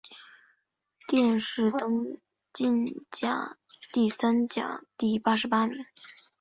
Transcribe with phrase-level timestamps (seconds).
[1.07, 2.17] 殿试登
[2.51, 3.05] 进士
[3.93, 5.77] 第三甲第八十八名。